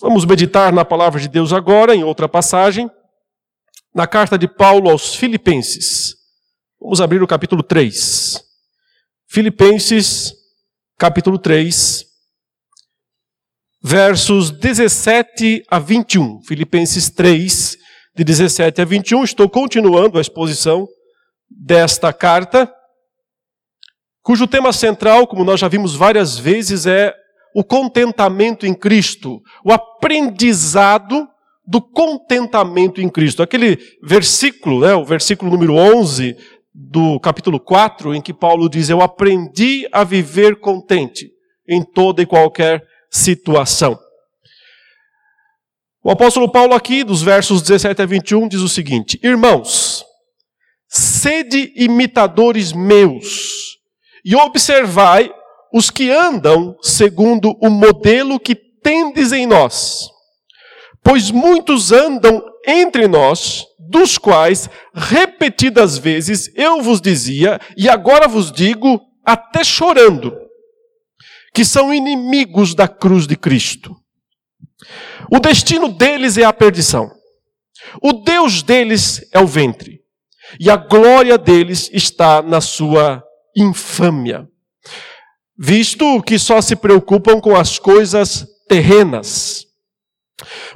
[0.00, 2.88] Vamos meditar na palavra de Deus agora, em outra passagem,
[3.92, 6.14] na carta de Paulo aos Filipenses.
[6.80, 8.40] Vamos abrir o capítulo 3.
[9.26, 10.32] Filipenses,
[10.96, 12.06] capítulo 3,
[13.82, 16.42] versos 17 a 21.
[16.42, 17.76] Filipenses 3,
[18.14, 19.24] de 17 a 21.
[19.24, 20.86] Estou continuando a exposição
[21.50, 22.72] desta carta,
[24.22, 27.12] cujo tema central, como nós já vimos várias vezes, é
[27.58, 31.26] o contentamento em Cristo, o aprendizado
[31.66, 33.42] do contentamento em Cristo.
[33.42, 36.36] Aquele versículo, né, o versículo número 11
[36.72, 41.32] do capítulo 4, em que Paulo diz: Eu aprendi a viver contente
[41.68, 43.98] em toda e qualquer situação.
[46.00, 50.04] O apóstolo Paulo, aqui, dos versos 17 a 21, diz o seguinte: Irmãos,
[50.86, 53.78] sede imitadores meus,
[54.24, 55.28] e observai
[55.72, 60.08] os que andam segundo o modelo que tendes em nós.
[61.02, 68.52] Pois muitos andam entre nós, dos quais repetidas vezes eu vos dizia, e agora vos
[68.52, 70.36] digo, até chorando,
[71.54, 73.94] que são inimigos da cruz de Cristo.
[75.30, 77.10] O destino deles é a perdição.
[78.02, 80.00] O Deus deles é o ventre.
[80.58, 83.22] E a glória deles está na sua
[83.56, 84.48] infâmia
[85.58, 89.66] visto que só se preocupam com as coisas terrenas.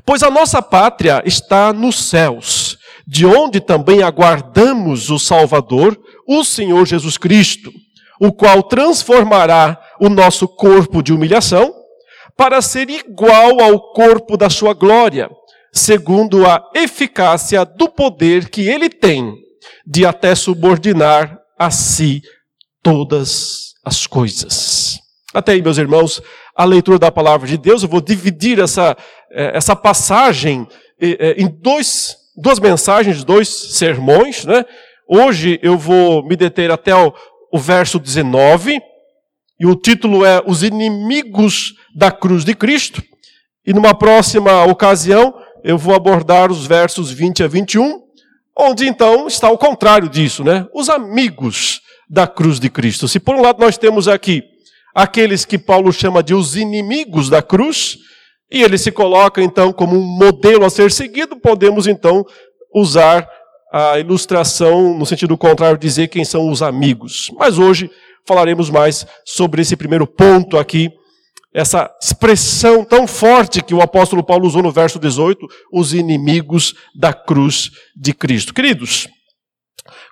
[0.05, 6.85] Pois a nossa pátria está nos céus, de onde também aguardamos o Salvador, o Senhor
[6.85, 7.73] Jesus Cristo,
[8.21, 11.73] o qual transformará o nosso corpo de humilhação
[12.37, 15.31] para ser igual ao corpo da sua glória,
[15.73, 19.35] segundo a eficácia do poder que ele tem
[19.87, 22.21] de até subordinar a si
[22.83, 25.01] todas as coisas.
[25.35, 26.23] Até aí, meus irmãos,
[26.55, 28.97] a leitura da palavra de Deus, eu vou dividir essa,
[29.31, 30.67] eh, essa passagem
[31.01, 34.45] eh, eh, em dois, duas mensagens, dois sermões.
[34.45, 34.65] Né?
[35.09, 37.13] Hoje eu vou me deter até o,
[37.51, 38.81] o verso 19,
[39.59, 43.03] e o título é Os Inimigos da Cruz de Cristo.
[43.65, 45.35] E numa próxima ocasião
[45.65, 48.03] eu vou abordar os versos 20 a 21,
[48.57, 50.67] onde então está o contrário disso, né?
[50.75, 53.09] Os amigos da cruz de Cristo.
[53.09, 54.43] Se por um lado nós temos aqui
[54.95, 57.97] aqueles que Paulo chama de os inimigos da cruz,
[58.51, 62.23] e ele se coloca então como um modelo a ser seguido, podemos então
[62.75, 63.27] usar
[63.73, 67.31] a ilustração no sentido contrário, dizer quem são os amigos.
[67.39, 67.91] Mas hoje
[68.27, 70.91] falaremos mais sobre esse primeiro ponto aqui,
[71.55, 77.13] essa expressão tão forte que o apóstolo Paulo usou no verso 18, os inimigos da
[77.13, 78.55] cruz de Cristo.
[78.55, 79.09] Queridos,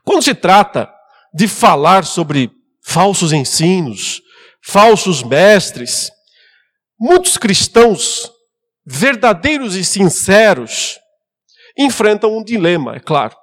[0.05, 0.91] quando se trata
[1.33, 2.51] de falar sobre
[2.83, 4.21] falsos ensinos,
[4.63, 6.11] falsos mestres.
[6.99, 8.31] Muitos cristãos
[8.85, 10.99] verdadeiros e sinceros
[11.79, 13.37] enfrentam um dilema, é claro.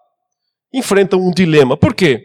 [0.74, 1.78] Enfrentam um dilema.
[1.78, 2.22] Por quê?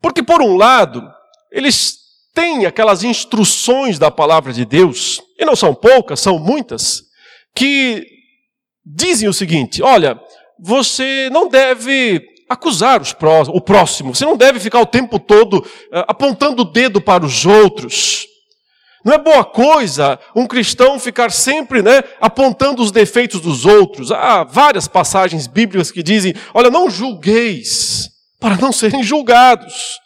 [0.00, 1.02] Porque, por um lado,
[1.50, 1.98] eles
[2.34, 7.02] têm aquelas instruções da palavra de Deus, e não são poucas, são muitas,
[7.54, 8.06] que
[8.84, 10.18] dizem o seguinte: olha,
[10.58, 14.14] você não deve acusar os pró o próximo.
[14.14, 18.26] Você não deve ficar o tempo todo uh, apontando o dedo para os outros.
[19.04, 24.12] Não é boa coisa um cristão ficar sempre né, apontando os defeitos dos outros.
[24.12, 30.01] Há várias passagens bíblicas que dizem: olha, não julgueis, para não serem julgados.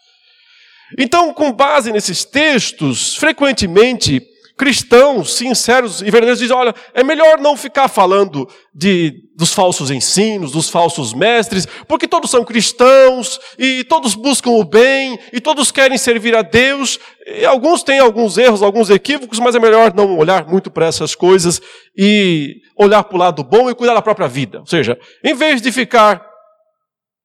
[0.98, 4.22] Então, com base nesses textos, frequentemente
[4.56, 10.52] cristãos sinceros e verdadeiros dizem: olha, é melhor não ficar falando de, dos falsos ensinos,
[10.52, 15.98] dos falsos mestres, porque todos são cristãos e todos buscam o bem e todos querem
[15.98, 16.98] servir a Deus.
[17.26, 21.14] E alguns têm alguns erros, alguns equívocos, mas é melhor não olhar muito para essas
[21.14, 21.60] coisas
[21.96, 24.60] e olhar para o lado bom e cuidar da própria vida.
[24.60, 26.24] Ou seja, em vez de ficar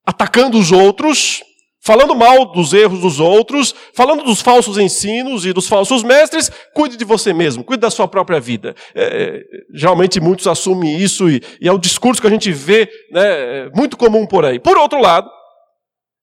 [0.05, 1.41] atacando os outros,
[1.81, 6.96] falando mal dos erros dos outros, falando dos falsos ensinos e dos falsos mestres, cuide
[6.96, 8.75] de você mesmo, cuide da sua própria vida.
[8.94, 9.42] É, é,
[9.74, 13.98] geralmente muitos assumem isso e, e, é o discurso que a gente vê né, muito
[13.98, 14.60] comum por aí.
[14.60, 15.30] Por outro lado,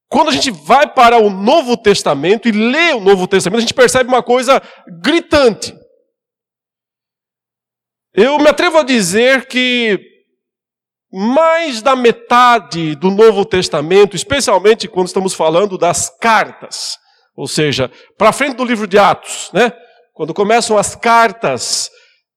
[0.08, 3.75] quando a gente vai para o Novo Testamento e lê o Novo Testamento, a gente
[3.75, 4.62] percebe uma coisa
[5.02, 5.75] gritante.
[8.14, 10.00] Eu me atrevo a dizer que
[11.12, 16.99] mais da metade do Novo Testamento, especialmente quando estamos falando das cartas,
[17.34, 19.72] ou seja, para frente do livro de Atos, né?
[20.12, 21.90] Quando começam as cartas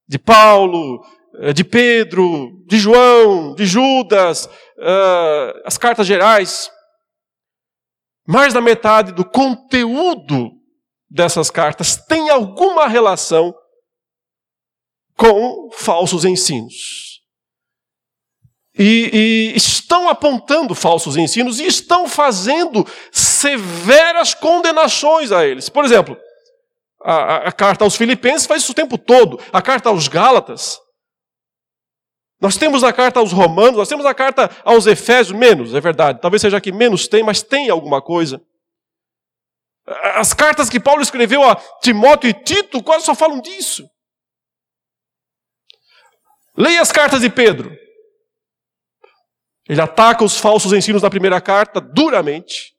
[0.07, 1.03] de Paulo,
[1.39, 6.69] eh, de Pedro, de João, de Judas, uh, as cartas gerais,
[8.27, 10.51] mais da metade do conteúdo
[11.09, 13.53] dessas cartas tem alguma relação
[15.17, 17.10] com falsos ensinos.
[18.83, 25.69] E, e, estão apontando falsos ensinos e estão fazendo severas condenações a eles.
[25.69, 26.17] Por exemplo,
[26.99, 30.79] a, a, carta aos Filipenses faz isso o tempo todo, a carta aos Gálatas.
[32.39, 36.19] Nós temos a carta aos Romanos, nós temos a carta aos Efésios, menos, é verdade.
[36.19, 38.41] Talvez seja que menos tem, mas tem alguma coisa.
[40.15, 43.87] As cartas que Paulo escreveu a Timóteo e Tito quase só falam disso.
[46.57, 47.79] Leia as cartas de Pedro.
[49.71, 52.73] Ele ataca os falsos ensinos da primeira carta duramente,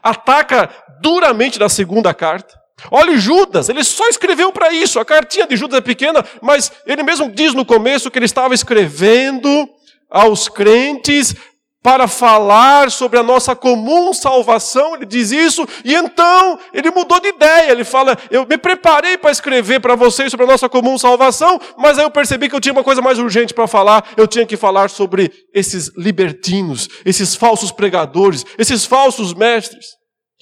[0.00, 0.70] ataca
[1.02, 2.54] duramente na segunda carta.
[2.92, 5.00] Olhe Judas, ele só escreveu para isso.
[5.00, 8.54] A cartinha de Judas é pequena, mas ele mesmo diz no começo que ele estava
[8.54, 9.68] escrevendo
[10.08, 11.34] aos crentes
[11.82, 17.28] para falar sobre a nossa comum salvação, ele diz isso, e então ele mudou de
[17.28, 17.70] ideia.
[17.70, 21.98] Ele fala: Eu me preparei para escrever para vocês sobre a nossa comum salvação, mas
[21.98, 24.12] aí eu percebi que eu tinha uma coisa mais urgente para falar.
[24.16, 29.86] Eu tinha que falar sobre esses libertinos, esses falsos pregadores, esses falsos mestres.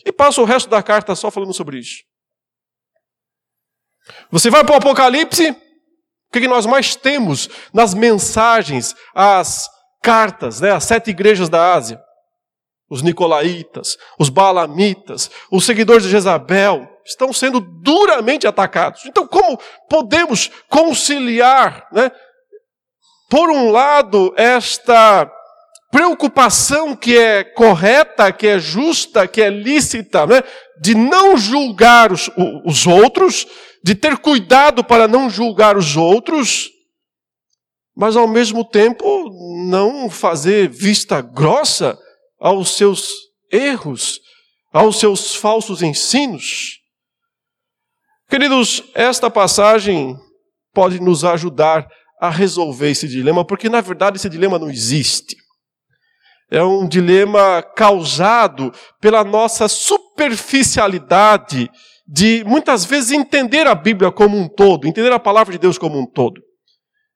[0.04, 1.96] E passa o resto da carta só falando sobre isso.
[4.30, 9.68] Você vai para o Apocalipse, o que nós mais temos nas mensagens, as
[10.06, 12.00] cartas, né, as sete igrejas da Ásia?
[12.88, 19.04] Os nicolaítas, os balamitas, os seguidores de Jezabel estão sendo duramente atacados.
[19.04, 19.58] Então, como
[19.90, 22.12] podemos conciliar, né,
[23.28, 25.28] por um lado, esta
[25.90, 30.44] preocupação que é correta, que é justa, que é lícita, né,
[30.80, 32.30] de não julgar os,
[32.64, 33.44] os outros,
[33.82, 36.70] de ter cuidado para não julgar os outros,
[37.96, 39.30] mas ao mesmo tempo
[39.68, 41.98] não fazer vista grossa
[42.38, 43.10] aos seus
[43.50, 44.20] erros,
[44.70, 46.80] aos seus falsos ensinos.
[48.28, 50.14] Queridos, esta passagem
[50.74, 51.88] pode nos ajudar
[52.20, 55.34] a resolver esse dilema, porque na verdade esse dilema não existe.
[56.50, 61.70] É um dilema causado pela nossa superficialidade
[62.06, 65.98] de muitas vezes entender a Bíblia como um todo, entender a palavra de Deus como
[65.98, 66.45] um todo.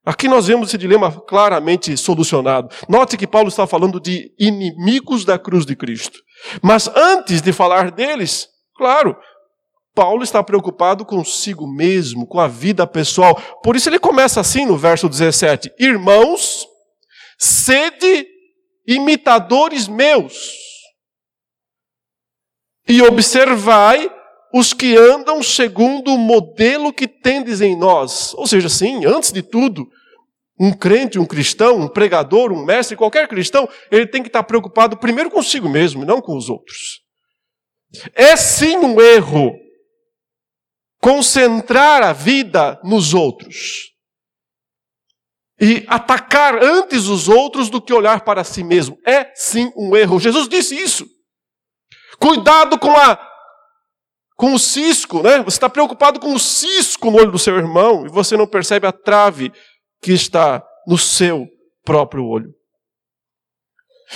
[0.05, 2.75] Aqui nós vemos esse dilema claramente solucionado.
[2.89, 6.19] Note que Paulo está falando de inimigos da cruz de Cristo.
[6.63, 9.15] Mas antes de falar deles, claro,
[9.95, 13.35] Paulo está preocupado consigo mesmo, com a vida pessoal.
[13.63, 16.67] Por isso ele começa assim no verso 17: Irmãos,
[17.39, 18.27] sede
[18.87, 20.33] imitadores meus,
[22.89, 24.11] e observai
[24.53, 28.35] os que andam segundo o modelo que tendes em nós.
[28.35, 29.89] Ou seja, sim, antes de tudo,
[30.59, 34.97] um crente, um cristão, um pregador, um mestre, qualquer cristão, ele tem que estar preocupado
[34.97, 37.01] primeiro consigo mesmo não com os outros.
[38.15, 39.53] É sim um erro
[41.01, 43.91] concentrar a vida nos outros
[45.61, 48.99] e atacar antes os outros do que olhar para si mesmo.
[49.07, 50.21] É sim um erro.
[50.21, 51.07] Jesus disse isso.
[52.19, 53.30] Cuidado com a
[54.41, 55.43] com o cisco, né?
[55.43, 58.87] Você está preocupado com o cisco no olho do seu irmão e você não percebe
[58.87, 59.53] a trave
[60.01, 61.47] que está no seu
[61.85, 62.51] próprio olho.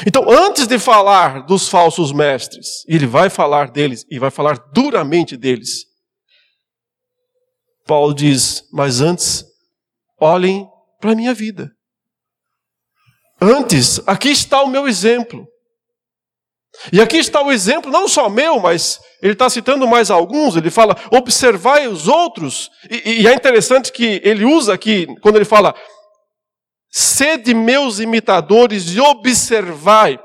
[0.06, 5.36] Então, antes de falar dos falsos mestres, ele vai falar deles e vai falar duramente
[5.36, 5.84] deles.
[7.86, 9.44] Paulo diz: Mas antes,
[10.18, 10.66] olhem
[11.02, 11.70] para a minha vida.
[13.38, 15.46] Antes, aqui está o meu exemplo.
[16.93, 20.56] E aqui está o exemplo, não só meu, mas ele está citando mais alguns.
[20.56, 22.70] Ele fala: observai os outros.
[22.90, 25.74] E, e é interessante que ele usa aqui, quando ele fala,
[26.90, 30.19] sede meus imitadores e observai.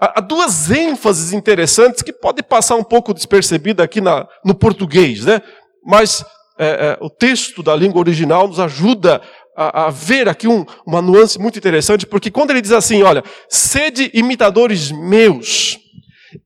[0.00, 5.42] Há duas ênfases interessantes que podem passar um pouco despercebida aqui na, no português, né?
[5.84, 6.24] Mas
[6.56, 9.20] é, é, o texto da língua original nos ajuda
[9.58, 13.24] a, a ver aqui um, uma nuance muito interessante, porque quando ele diz assim, olha,
[13.48, 15.76] sede imitadores meus,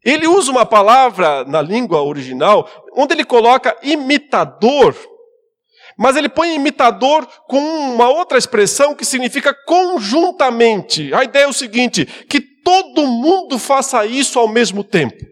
[0.02, 2.66] ele usa uma palavra na língua original
[2.96, 4.96] onde ele coloca imitador,
[5.98, 11.12] mas ele põe imitador com uma outra expressão que significa conjuntamente.
[11.12, 15.22] A ideia é o seguinte: que todo mundo faça isso ao mesmo tempo.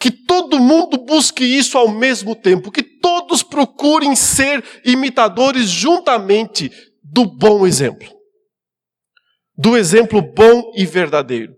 [0.00, 2.70] Que todo mundo busque isso ao mesmo tempo.
[2.70, 6.70] Que todos procurem ser imitadores juntamente
[7.02, 8.10] do bom exemplo.
[9.54, 11.54] Do exemplo bom e verdadeiro.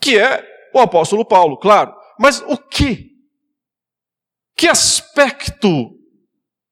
[0.00, 1.92] Que é o apóstolo Paulo, claro.
[2.20, 3.10] Mas o que?
[4.56, 5.90] Que aspecto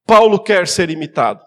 [0.06, 1.44] Paulo quer ser imitado?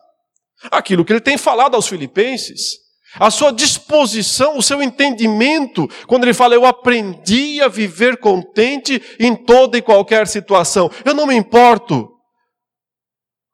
[0.72, 2.83] Aquilo que ele tem falado aos filipenses
[3.20, 9.36] a sua disposição, o seu entendimento, quando ele fala, eu aprendi a viver contente em
[9.36, 10.90] toda e qualquer situação.
[11.06, 12.10] Eu não me importo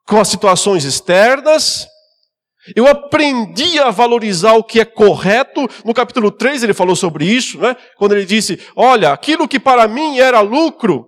[0.06, 1.86] com as situações externas,
[2.74, 5.66] eu aprendi a valorizar o que é correto.
[5.84, 7.76] No capítulo 3 ele falou sobre isso, né?
[7.96, 11.06] quando ele disse: Olha, aquilo que para mim era lucro,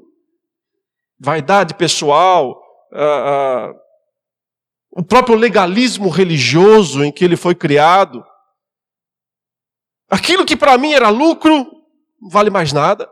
[1.20, 2.58] vaidade pessoal,
[2.92, 3.72] ah, ah,
[4.90, 8.24] o próprio legalismo religioso em que ele foi criado,
[10.12, 11.64] aquilo que para mim era lucro,
[12.20, 13.08] não vale mais nada.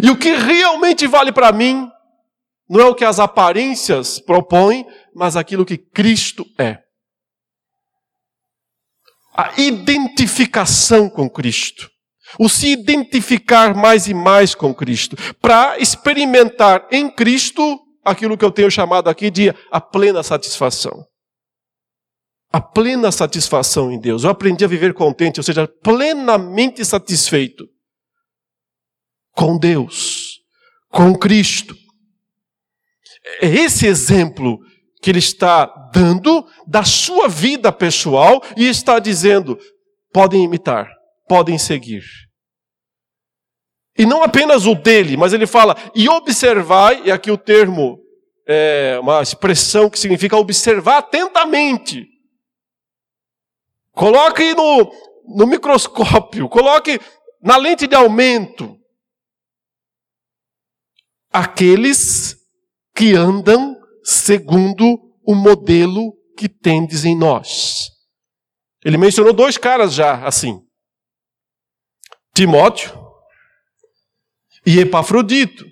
[0.00, 1.90] E o que realmente vale para mim
[2.68, 6.78] não é o que as aparências propõem, mas aquilo que Cristo é.
[9.34, 11.90] A identificação com Cristo.
[12.38, 15.16] O se identificar mais e mais com Cristo.
[15.40, 21.04] Para experimentar em Cristo aquilo que eu tenho chamado aqui de a plena satisfação.
[22.52, 24.24] A plena satisfação em Deus.
[24.24, 27.66] Eu aprendi a viver contente, ou seja, plenamente satisfeito
[29.34, 30.40] com Deus,
[30.90, 31.74] com Cristo.
[33.40, 34.58] É esse exemplo
[35.00, 39.58] que ele está dando da sua vida pessoal e está dizendo:
[40.12, 40.88] podem imitar,
[41.26, 42.04] podem seguir.
[43.96, 47.98] E não apenas o dele, mas ele fala, e observai, e aqui o termo
[48.46, 52.06] é uma expressão que significa observar atentamente.
[53.92, 54.90] Coloque no,
[55.36, 56.98] no microscópio, coloque
[57.42, 58.78] na lente de aumento.
[61.30, 62.36] Aqueles
[62.94, 67.90] que andam segundo o modelo que tendes em nós.
[68.84, 70.60] Ele mencionou dois caras já assim:
[72.34, 72.92] Timóteo
[74.66, 75.64] e Epafrodito.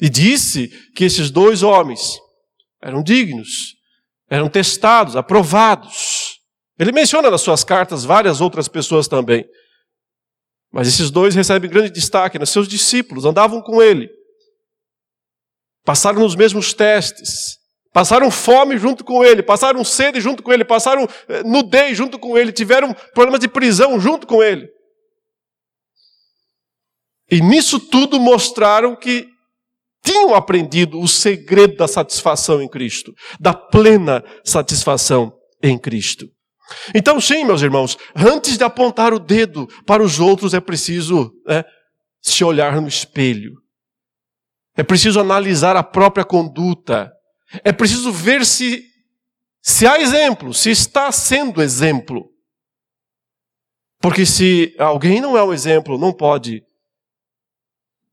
[0.00, 2.18] E disse que esses dois homens
[2.82, 3.74] eram dignos,
[4.28, 6.25] eram testados, aprovados.
[6.78, 9.44] Ele menciona nas suas cartas várias outras pessoas também.
[10.72, 14.10] Mas esses dois recebem grande destaque, nos seus discípulos andavam com ele
[15.86, 17.58] passaram nos mesmos testes,
[17.92, 22.36] passaram fome junto com ele, passaram sede junto com ele, passaram eh, nudez junto com
[22.36, 24.68] ele, tiveram problemas de prisão junto com ele.
[27.30, 29.28] E nisso tudo mostraram que
[30.04, 36.26] tinham aprendido o segredo da satisfação em Cristo, da plena satisfação em Cristo.
[36.94, 41.64] Então, sim, meus irmãos, antes de apontar o dedo para os outros, é preciso né,
[42.20, 43.66] se olhar no espelho
[44.76, 47.10] é preciso analisar a própria conduta.
[47.64, 48.84] É preciso ver se,
[49.62, 52.30] se há exemplo, se está sendo exemplo.
[53.98, 56.62] Porque se alguém não é um exemplo, não pode,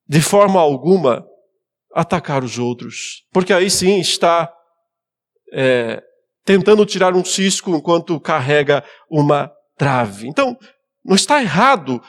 [0.08, 1.28] de forma alguma,
[1.94, 3.28] atacar os outros.
[3.34, 4.52] Porque aí sim está
[5.52, 6.02] é,
[6.44, 10.28] tentando tirar um cisco enquanto carrega uma trave.
[10.28, 10.58] Então,
[11.04, 12.02] não está errado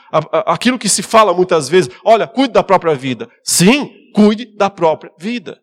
[0.45, 3.29] aquilo que se fala muitas vezes, olha, cuide da própria vida.
[3.43, 5.61] Sim, cuide da própria vida.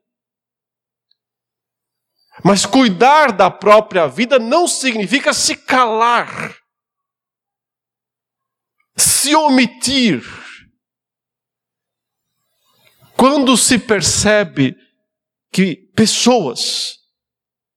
[2.45, 6.57] Mas cuidar da própria vida não significa se calar,
[8.97, 10.23] se omitir.
[13.17, 14.75] Quando se percebe
[15.53, 16.97] que pessoas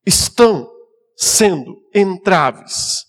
[0.06, 0.75] estão
[1.16, 3.04] sendo entraves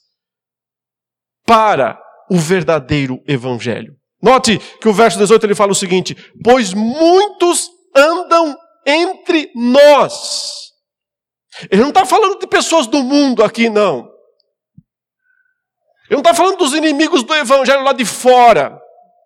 [1.44, 3.94] para o verdadeiro evangelho.
[4.22, 10.66] Note que o verso 18 ele fala o seguinte: Pois muitos andam entre nós.
[11.70, 14.08] Ele não está falando de pessoas do mundo aqui, não.
[16.08, 18.78] Ele não está falando dos inimigos do evangelho lá de fora.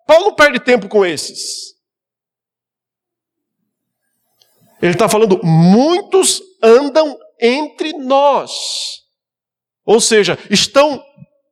[0.07, 1.71] Paulo não perde tempo com esses.
[4.81, 8.51] Ele está falando, muitos andam entre nós.
[9.85, 11.03] Ou seja, estão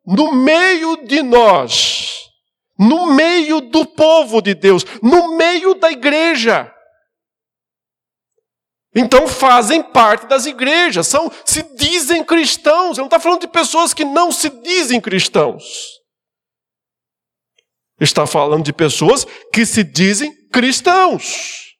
[0.05, 2.19] no meio de nós
[2.79, 6.73] no meio do povo de Deus, no meio da igreja.
[8.95, 12.97] Então fazem parte das igrejas, são, se dizem cristãos.
[12.97, 15.99] Ele não está falando de pessoas que não se dizem cristãos.
[17.99, 21.75] Está falando de pessoas que se dizem cristãos.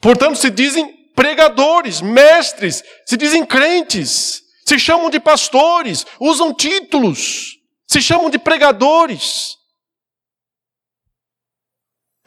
[0.00, 7.56] Portanto, se dizem pregadores, mestres, se dizem crentes, se chamam de pastores, usam títulos,
[7.88, 9.56] se chamam de pregadores.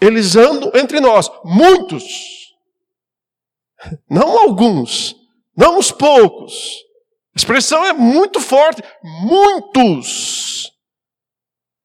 [0.01, 2.03] Eles andam entre nós, muitos.
[4.09, 5.15] Não alguns,
[5.55, 6.75] não os poucos.
[7.35, 8.81] A expressão é muito forte.
[9.03, 10.71] Muitos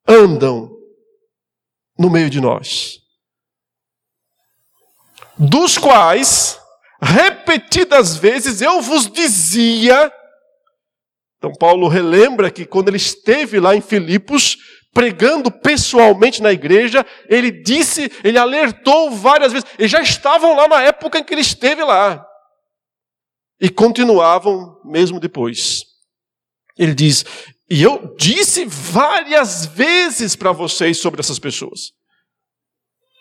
[0.08, 0.70] andam
[1.98, 2.98] no meio de nós.
[5.36, 6.60] Dos quais,
[7.04, 10.10] repetidas vezes, eu vos dizia.
[11.36, 14.56] Então, Paulo relembra que quando ele esteve lá em Filipos,
[14.92, 20.82] pregando pessoalmente na igreja, ele disse, ele alertou várias vezes, eles já estavam lá na
[20.82, 22.24] época em que ele esteve lá.
[23.60, 25.82] e continuavam mesmo depois.
[26.76, 27.24] Ele diz:
[27.70, 31.92] E eu disse várias vezes para vocês sobre essas pessoas.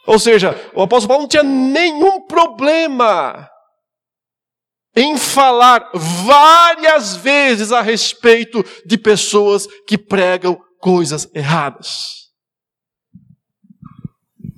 [0.07, 3.47] Ou seja, o apóstolo Paulo não tinha nenhum problema
[4.95, 12.23] em falar várias vezes a respeito de pessoas que pregam coisas erradas.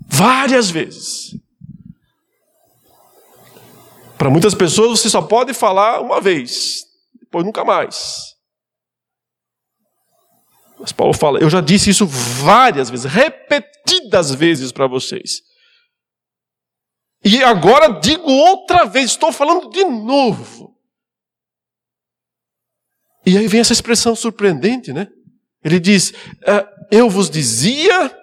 [0.08, 1.36] Várias vezes.
[4.18, 6.84] Para muitas pessoas você só pode falar uma vez,
[7.22, 8.36] depois nunca mais.
[10.80, 15.42] Mas Paulo fala: Eu já disse isso várias vezes, repetidas vezes para vocês.
[17.26, 20.76] E agora digo outra vez, estou falando de novo.
[23.26, 25.08] E aí vem essa expressão surpreendente, né?
[25.64, 26.14] Ele diz:
[26.46, 28.16] é, Eu vos dizia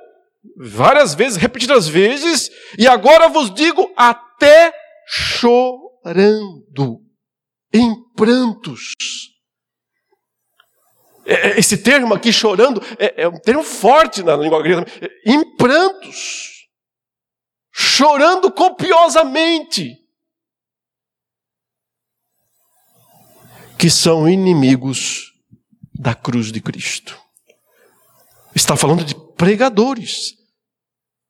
[0.57, 4.73] várias vezes, repetidas vezes, e agora vos digo até
[5.09, 7.01] chorando,
[7.75, 8.95] em prantos.
[11.27, 14.87] É, é, esse termo aqui, chorando, é, é um termo forte na língua grega.
[15.27, 16.52] Em prantos.
[17.73, 19.99] Chorando copiosamente.
[23.79, 25.33] Que são inimigos
[25.93, 27.19] da cruz de Cristo.
[28.55, 30.35] Está falando de pregadores.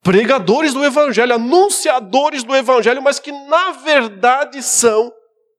[0.03, 5.13] Pregadores do Evangelho, anunciadores do Evangelho, mas que na verdade são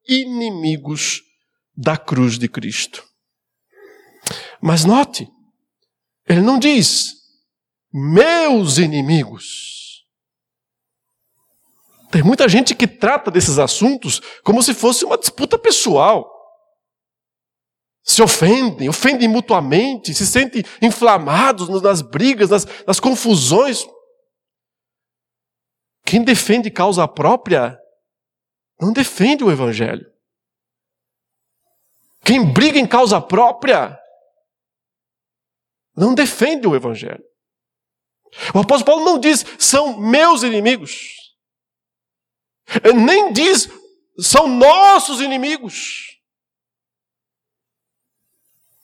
[0.07, 1.21] inimigos
[1.75, 3.03] da cruz de Cristo.
[4.61, 5.27] Mas note,
[6.27, 7.13] ele não diz
[7.91, 9.82] meus inimigos.
[12.13, 16.31] Tem muita gente que trata desses assuntos como se fosse uma disputa pessoal.
[18.03, 23.87] Se ofendem, ofendem mutuamente, se sentem inflamados nas brigas, nas, nas confusões.
[26.05, 27.75] Quem defende causa própria
[28.79, 30.05] não defende o Evangelho.
[32.23, 33.97] Quem briga em causa própria
[35.97, 37.23] não defende o Evangelho.
[38.53, 41.22] O apóstolo Paulo não diz, são meus inimigos.
[42.95, 43.69] Nem diz,
[44.19, 46.17] são nossos inimigos.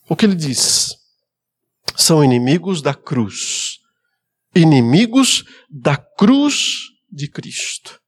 [0.10, 0.96] O que ele diz?
[1.96, 3.78] São inimigos da cruz.
[4.56, 6.80] Inimigos da cruz
[7.12, 8.00] de Cristo.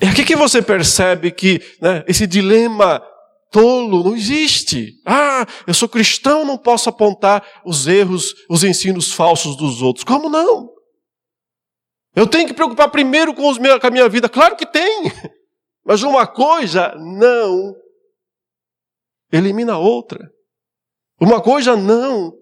[0.00, 3.02] É aqui que você percebe que né, esse dilema
[3.52, 4.94] tolo, não existe.
[5.06, 10.04] Ah, eu sou cristão, não posso apontar os erros, os ensinos falsos dos outros.
[10.04, 10.70] Como não?
[12.14, 14.28] Eu tenho que preocupar primeiro com, os meus, com a minha vida.
[14.28, 15.10] Claro que tem.
[15.84, 17.74] Mas uma coisa não
[19.32, 20.30] elimina a outra.
[21.20, 22.32] Uma coisa não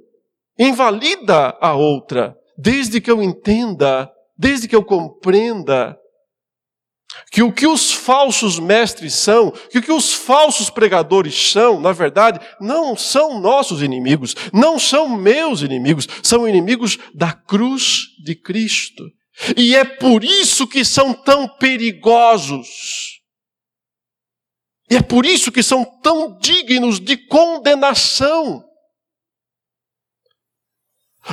[0.59, 2.37] invalida a outra.
[2.59, 5.97] Desde que eu entenda, desde que eu compreenda
[7.31, 11.93] que o que os falsos mestres são, que o que os falsos pregadores são, na
[11.93, 19.05] verdade, não são nossos inimigos, não são meus inimigos, são inimigos da cruz de Cristo.
[19.57, 23.21] E é por isso que são tão perigosos.
[24.91, 28.65] E é por isso que são tão dignos de condenação.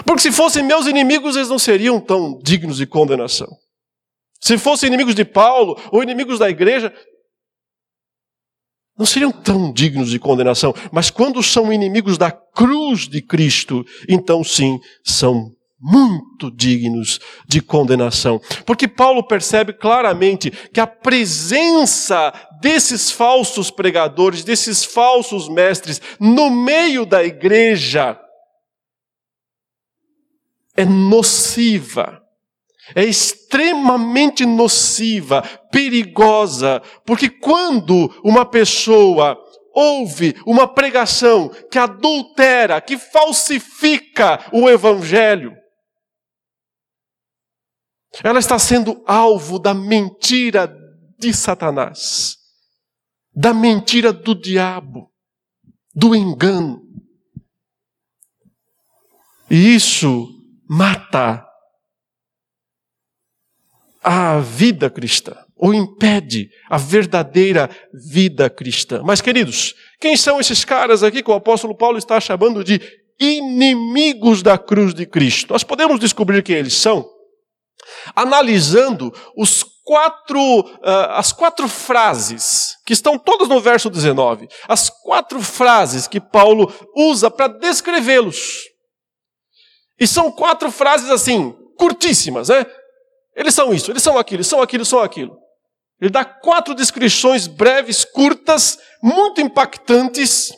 [0.06, 3.48] Porque se fossem meus inimigos, eles não seriam tão dignos de condenação.
[4.40, 6.94] Se fossem inimigos de Paulo ou inimigos da igreja,
[8.98, 10.74] não seriam tão dignos de condenação.
[10.92, 18.42] Mas quando são inimigos da cruz de Cristo, então sim, são muito dignos de condenação.
[18.66, 27.06] Porque Paulo percebe claramente que a presença desses falsos pregadores, desses falsos mestres no meio
[27.06, 28.20] da igreja
[30.76, 32.22] é nociva
[32.96, 39.38] é extremamente nociva, perigosa, porque quando uma pessoa
[39.74, 45.54] ouve uma pregação que adultera, que falsifica o evangelho,
[48.24, 50.74] ela está sendo alvo da mentira
[51.20, 52.38] de Satanás,
[53.34, 55.12] da mentira do diabo,
[55.96, 56.82] do engano.
[59.50, 60.28] E isso
[60.70, 61.46] mata
[64.04, 69.02] a vida cristã, ou impede a verdadeira vida cristã.
[69.04, 72.80] Mas, queridos, quem são esses caras aqui que o apóstolo Paulo está chamando de
[73.20, 75.54] inimigos da cruz de Cristo?
[75.54, 77.17] Nós podemos descobrir quem eles são
[78.16, 84.48] analisando os quatro, uh, as quatro frases que estão todas no verso 19.
[84.68, 88.64] As quatro frases que Paulo usa para descrevê-los.
[90.00, 92.66] E são quatro frases assim, curtíssimas, né?
[93.36, 95.38] Eles são isso, eles são aquilo, eles são aquilo, são aquilo.
[96.00, 100.52] Ele dá quatro descrições breves, curtas, muito impactantes,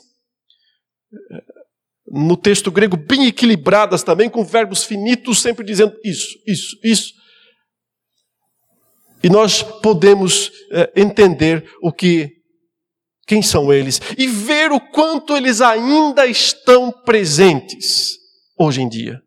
[2.11, 7.18] no texto grego bem equilibradas também, com verbos finitos, sempre dizendo isso, isso, isso.
[9.23, 12.29] E nós podemos é, entender o que,
[13.27, 18.17] quem são eles e ver o quanto eles ainda estão presentes
[18.57, 19.21] hoje em dia.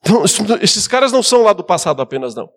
[0.00, 0.24] Então,
[0.60, 2.48] esses caras não são lá do passado apenas, não.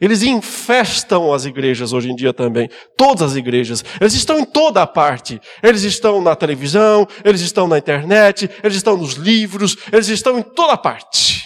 [0.00, 2.68] Eles infestam as igrejas hoje em dia também.
[2.96, 3.84] Todas as igrejas.
[4.00, 5.40] Eles estão em toda a parte.
[5.62, 10.42] Eles estão na televisão, eles estão na internet, eles estão nos livros, eles estão em
[10.42, 11.41] toda a parte.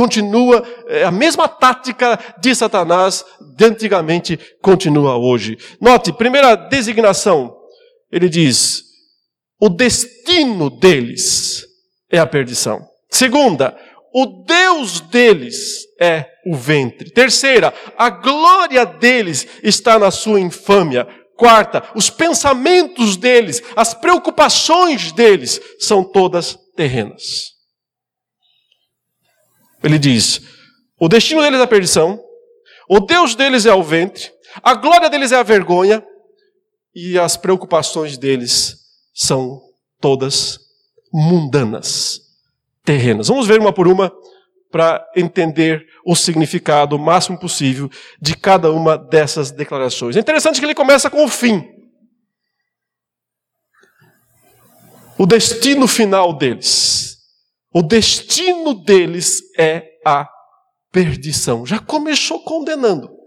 [0.00, 3.22] Continua, é, a mesma tática de Satanás
[3.54, 5.58] de antigamente continua hoje.
[5.78, 7.54] Note, primeira designação,
[8.10, 8.82] ele diz:
[9.60, 11.66] o destino deles
[12.10, 12.80] é a perdição.
[13.10, 13.76] Segunda,
[14.14, 17.10] o Deus deles é o ventre.
[17.10, 21.06] Terceira, a glória deles está na sua infâmia.
[21.36, 27.59] Quarta, os pensamentos deles, as preocupações deles são todas terrenas.
[29.82, 30.40] Ele diz:
[30.98, 32.22] o destino deles é a perdição,
[32.88, 34.30] o Deus deles é o ventre,
[34.62, 36.04] a glória deles é a vergonha,
[36.94, 38.76] e as preocupações deles
[39.14, 39.60] são
[40.00, 40.58] todas
[41.12, 42.20] mundanas
[42.84, 43.28] terrenas.
[43.28, 44.12] Vamos ver uma por uma
[44.70, 47.90] para entender o significado o máximo possível
[48.20, 50.16] de cada uma dessas declarações.
[50.16, 51.64] É interessante que ele começa com o fim.
[55.18, 57.19] O destino final deles.
[57.72, 60.28] O destino deles é a
[60.90, 61.64] perdição.
[61.64, 63.20] Já começou condenando.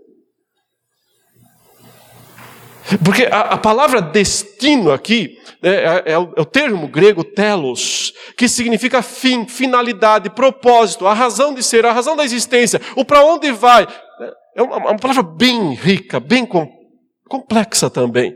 [3.03, 8.13] Porque a, a palavra destino aqui é, é, é, o, é, o, termo grego telos,
[8.37, 13.23] que significa fim, finalidade, propósito, a razão de ser, a razão da existência, o para
[13.23, 13.87] onde vai.
[14.55, 16.69] É uma, uma, palavra bem rica, bem com,
[17.29, 18.35] complexa também.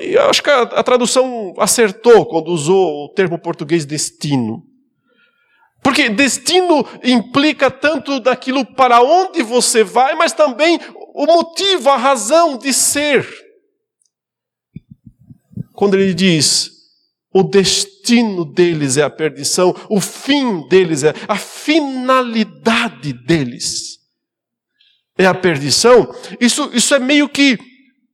[0.00, 4.64] E eu acho que a, a tradução acertou quando usou o termo português destino.
[5.82, 10.78] Porque destino implica tanto daquilo para onde você vai, mas também
[11.14, 13.26] o motivo, a razão de ser.
[15.74, 16.70] Quando ele diz,
[17.34, 23.92] o destino deles é a perdição, o fim deles é a finalidade deles
[25.16, 27.58] é a perdição, isso, isso é meio que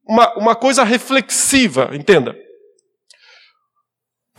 [0.07, 2.37] uma, uma coisa reflexiva, entenda.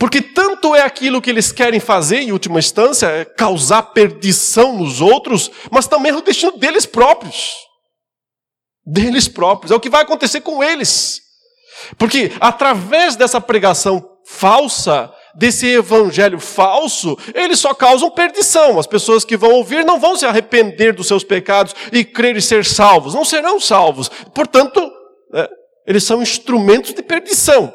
[0.00, 5.00] Porque tanto é aquilo que eles querem fazer, em última instância, é causar perdição nos
[5.00, 7.70] outros, mas também é o destino deles próprios
[8.90, 9.70] deles próprios.
[9.70, 11.20] É o que vai acontecer com eles.
[11.96, 18.78] Porque através dessa pregação falsa, desse evangelho falso, eles só causam perdição.
[18.78, 22.42] As pessoas que vão ouvir não vão se arrepender dos seus pecados e crer e
[22.42, 23.14] ser salvos.
[23.14, 24.10] Não serão salvos.
[24.34, 24.90] Portanto,
[25.34, 25.48] é,
[25.86, 27.72] eles são instrumentos de perdição.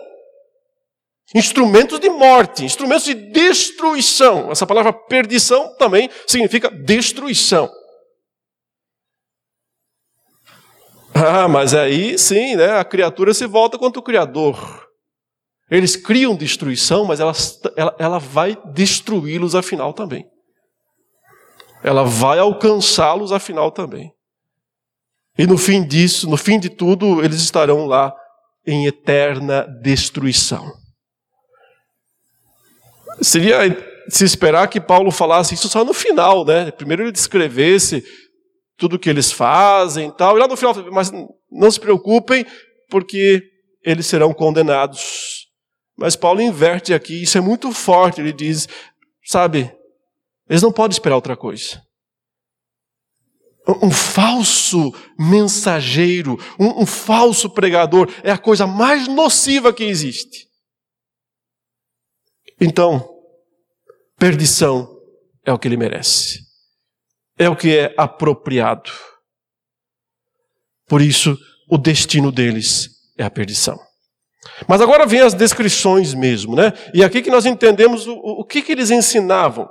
[1.33, 4.51] Instrumentos de morte, instrumentos de destruição.
[4.51, 7.69] Essa palavra perdição também significa destruição.
[11.13, 14.85] Ah, mas aí sim, né, a criatura se volta contra o Criador.
[15.71, 17.31] Eles criam destruição, mas ela,
[17.75, 20.29] ela, ela vai destruí-los afinal também.
[21.83, 24.11] Ela vai alcançá-los afinal também.
[25.37, 28.13] E no fim disso, no fim de tudo, eles estarão lá
[28.65, 30.84] em eterna destruição.
[33.21, 33.59] Seria
[34.09, 36.71] se esperar que Paulo falasse isso só no final, né?
[36.71, 38.03] Primeiro ele descrevesse
[38.77, 40.37] tudo que eles fazem e tal.
[40.37, 41.11] E lá no final, mas
[41.51, 42.45] não se preocupem,
[42.89, 43.43] porque
[43.83, 45.47] eles serão condenados.
[45.97, 48.19] Mas Paulo inverte aqui, isso é muito forte.
[48.19, 48.67] Ele diz:
[49.23, 49.71] sabe,
[50.49, 51.81] eles não podem esperar outra coisa.
[53.81, 60.44] Um falso mensageiro, um, um falso pregador é a coisa mais nociva que existe.
[62.59, 63.07] Então,
[64.17, 64.89] perdição
[65.45, 66.45] é o que ele merece
[67.37, 68.91] é o que é apropriado.
[70.87, 71.37] Por isso,
[71.69, 73.77] o destino deles é a perdição.
[74.67, 76.71] Mas agora vem as descrições mesmo, né?
[76.93, 79.67] E aqui que nós entendemos o, o que, que eles ensinavam.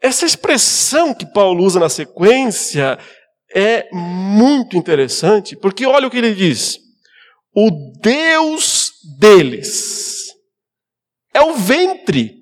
[0.00, 2.98] Essa expressão que Paulo usa na sequência
[3.54, 6.78] é muito interessante, porque olha o que ele diz:
[7.54, 10.28] o Deus deles
[11.38, 12.36] é o ventre,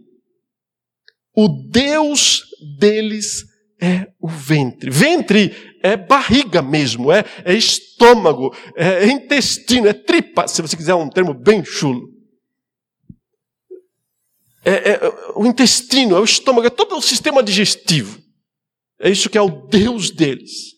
[1.35, 2.45] o Deus
[2.79, 3.45] deles
[3.79, 4.91] é o ventre.
[4.91, 11.11] Ventre é barriga mesmo, é, é estômago, é intestino, é tripa, se você quiser um
[11.11, 12.09] termo bem chulo.
[14.65, 15.01] É, é,
[15.37, 18.19] o intestino, é o estômago, é todo o sistema digestivo.
[18.99, 20.75] É isso que é o Deus deles.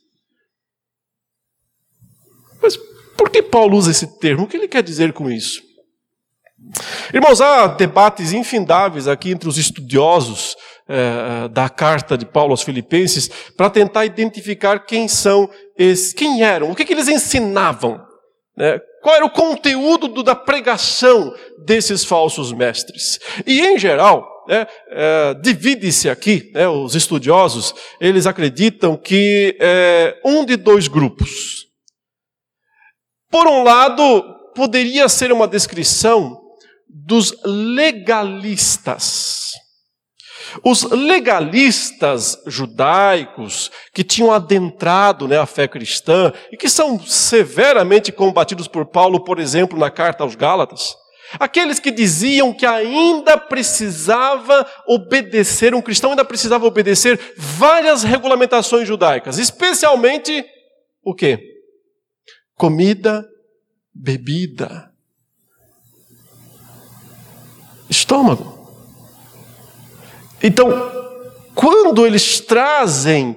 [2.60, 2.76] Mas
[3.16, 4.44] Por que Paulo usa esse termo?
[4.44, 5.67] O que ele quer dizer com isso?
[7.12, 10.56] Irmãos, há debates infindáveis aqui entre os estudiosos
[10.88, 16.70] eh, da carta de Paulo aos Filipenses para tentar identificar quem são esses, quem eram,
[16.70, 18.00] o que, que eles ensinavam,
[18.56, 18.78] né?
[19.02, 21.32] qual era o conteúdo do, da pregação
[21.64, 23.18] desses falsos mestres.
[23.46, 30.44] E, em geral, né, é, divide-se aqui, né, os estudiosos, eles acreditam que é um
[30.44, 31.66] de dois grupos.
[33.30, 36.47] Por um lado, poderia ser uma descrição
[36.88, 39.38] dos legalistas.
[40.64, 48.66] Os legalistas judaicos que tinham adentrado né, a fé cristã e que são severamente combatidos
[48.66, 50.94] por Paulo, por exemplo, na carta aos Gálatas,
[51.38, 59.38] aqueles que diziam que ainda precisava obedecer, um cristão ainda precisava obedecer várias regulamentações judaicas,
[59.38, 60.44] especialmente
[61.02, 61.38] o quê?
[62.54, 63.24] Comida,
[63.94, 64.87] bebida,
[67.88, 68.58] estômago.
[70.42, 70.70] Então,
[71.54, 73.36] quando eles trazem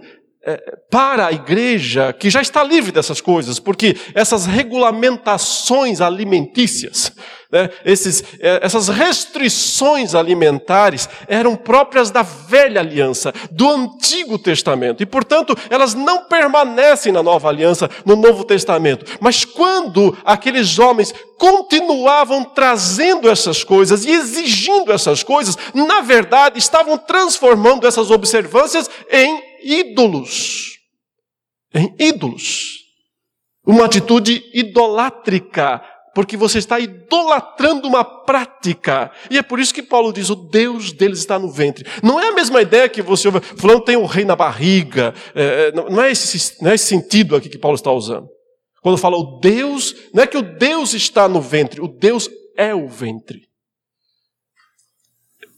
[0.90, 7.14] para a igreja, que já está livre dessas coisas, porque essas regulamentações alimentícias,
[7.52, 15.06] né, esses, é, essas restrições alimentares eram próprias da velha aliança, do Antigo Testamento, e
[15.06, 19.06] portanto elas não permanecem na nova aliança, no Novo Testamento.
[19.20, 26.98] Mas quando aqueles homens continuavam trazendo essas coisas e exigindo essas coisas, na verdade estavam
[26.98, 30.78] transformando essas observâncias em ídolos.
[31.74, 32.80] Em ídolos.
[33.66, 35.82] Uma atitude idolátrica,
[36.16, 39.12] porque você está idolatrando uma prática.
[39.30, 41.86] E é por isso que Paulo diz: o Deus deles está no ventre.
[42.02, 45.14] Não é a mesma ideia que você ouve, falando tem o um rei na barriga.
[45.36, 48.28] É, é não, é esse, não é esse sentido aqui que Paulo está usando.
[48.82, 52.74] Quando fala o Deus, não é que o Deus está no ventre, o Deus é
[52.74, 53.51] o ventre.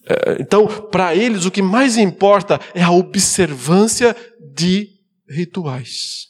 [0.07, 4.15] É, então, para eles, o que mais importa é a observância
[4.53, 4.89] de
[5.29, 6.27] rituais.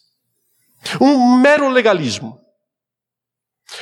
[1.01, 2.39] Um mero legalismo.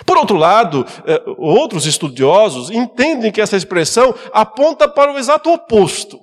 [0.06, 6.18] Por outro lado, é, outros estudiosos entendem que essa expressão aponta para o exato oposto.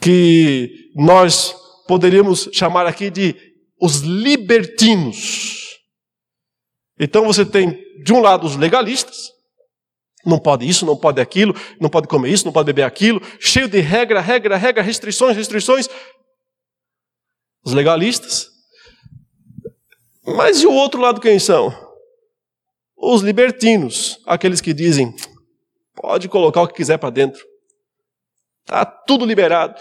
[0.00, 1.54] Que nós
[1.86, 3.34] poderíamos chamar aqui de
[3.80, 5.80] os libertinos.
[6.98, 9.32] Então você tem, de um lado, os legalistas,
[10.24, 13.68] não pode isso, não pode aquilo, não pode comer isso, não pode beber aquilo, cheio
[13.68, 15.88] de regra, regra, regra, restrições, restrições.
[17.64, 18.48] Os legalistas.
[20.24, 21.72] Mas e o outro lado quem são?
[22.96, 25.14] Os libertinos, aqueles que dizem:
[25.94, 27.44] pode colocar o que quiser para dentro.
[28.64, 29.80] Tá tudo liberado.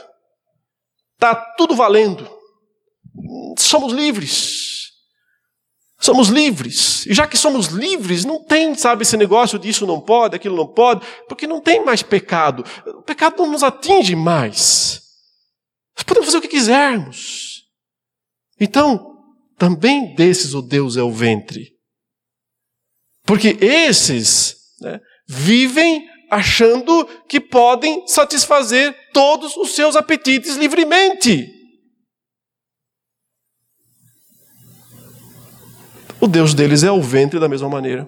[1.17, 2.27] Tá tudo valendo.
[3.59, 4.60] Somos livres.
[6.01, 7.05] Somos livres.
[7.05, 10.67] E já que somos livres, não tem, sabe, esse negócio disso não pode, aquilo não
[10.67, 12.65] pode, porque não tem mais pecado.
[12.87, 15.03] O pecado não nos atinge mais.
[15.95, 17.65] Nós podemos fazer o que quisermos.
[18.59, 19.15] Então,
[19.59, 21.71] também desses o Deus é o ventre.
[23.23, 31.60] Porque esses né, vivem achando que podem satisfazer todos os seus apetites livremente.
[36.21, 38.07] O Deus deles é o ventre da mesma maneira.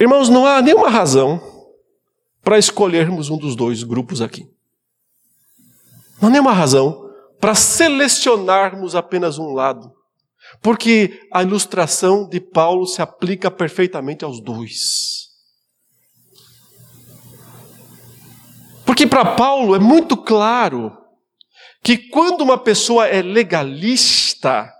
[0.00, 1.40] Irmãos, não há nenhuma razão
[2.42, 4.50] para escolhermos um dos dois grupos aqui.
[6.20, 9.92] Não há nenhuma razão para selecionarmos apenas um lado.
[10.60, 15.28] Porque a ilustração de Paulo se aplica perfeitamente aos dois.
[18.84, 20.99] Porque para Paulo é muito claro
[21.82, 24.70] que quando uma pessoa é legalista,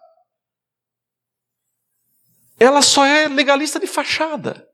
[2.59, 4.67] ela só é legalista de fachada.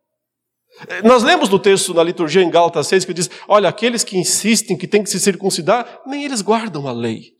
[1.05, 4.77] Nós lemos no texto na liturgia em Gálatas 6 que diz: Olha, aqueles que insistem
[4.77, 7.37] que tem que se circuncidar, nem eles guardam a lei.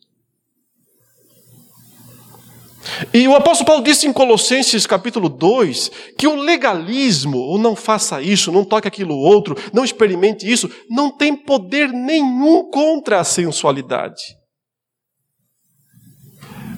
[3.13, 8.21] E o apóstolo Paulo disse em Colossenses capítulo 2 que o legalismo, ou não faça
[8.21, 14.36] isso, não toque aquilo outro, não experimente isso, não tem poder nenhum contra a sensualidade.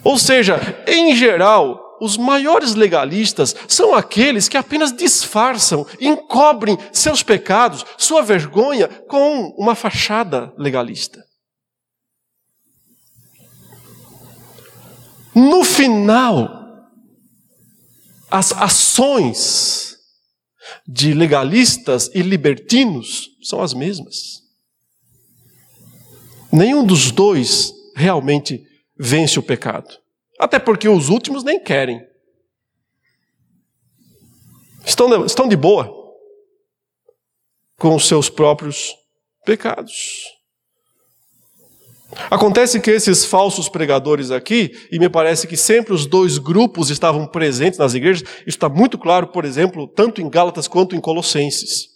[0.03, 7.85] Ou seja, em geral, os maiores legalistas são aqueles que apenas disfarçam, encobrem seus pecados,
[7.97, 11.23] sua vergonha, com uma fachada legalista.
[15.35, 16.49] No final,
[18.31, 19.97] as ações
[20.87, 24.39] de legalistas e libertinos são as mesmas.
[26.51, 28.68] Nenhum dos dois realmente
[28.99, 29.97] vence o pecado.
[30.37, 32.05] Até porque os últimos nem querem.
[34.85, 35.97] Estão, estão de boa
[37.77, 38.93] com os seus próprios
[39.45, 40.23] pecados.
[42.29, 47.27] Acontece que esses falsos pregadores aqui, e me parece que sempre os dois grupos estavam
[47.27, 51.87] presentes nas igrejas, isso está muito claro, por exemplo, tanto em Gálatas quanto em Colossenses.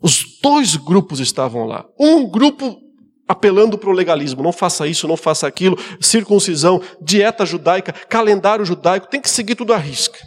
[0.00, 1.84] Os dois grupos estavam lá.
[1.98, 2.85] Um grupo
[3.28, 9.08] apelando para o legalismo, não faça isso, não faça aquilo, circuncisão, dieta judaica, calendário judaico,
[9.08, 10.18] tem que seguir tudo à risca.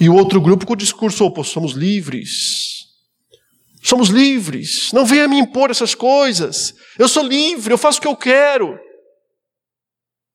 [0.00, 2.86] E o outro grupo com o discurso oposto, somos livres.
[3.82, 4.90] Somos livres.
[4.92, 6.74] Não venha me impor essas coisas.
[6.98, 8.78] Eu sou livre, eu faço o que eu quero.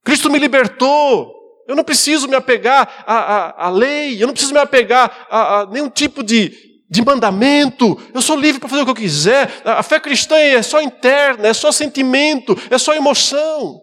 [0.04, 1.36] Cristo me libertou.
[1.68, 5.60] Eu não preciso me apegar à, à, à lei, eu não preciso me apegar a,
[5.60, 7.98] a nenhum tipo de, de mandamento.
[8.14, 9.62] Eu sou livre para fazer o que eu quiser.
[9.66, 13.82] A fé cristã é só interna, é só sentimento, é só emoção.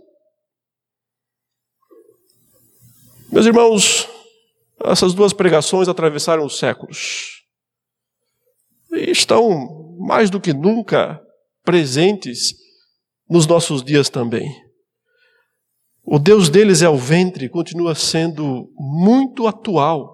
[3.30, 4.08] Meus irmãos,
[4.84, 7.42] essas duas pregações atravessaram os séculos
[8.92, 11.20] e estão mais do que nunca
[11.64, 12.54] presentes
[13.28, 14.48] nos nossos dias também.
[16.04, 20.13] O Deus deles é o ventre, continua sendo muito atual,